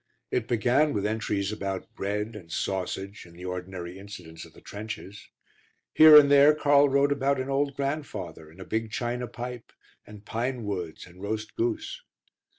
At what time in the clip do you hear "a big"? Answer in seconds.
8.59-8.89